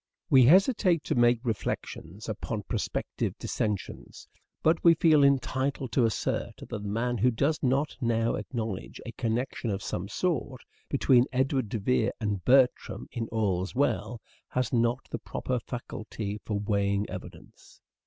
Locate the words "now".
8.01-8.33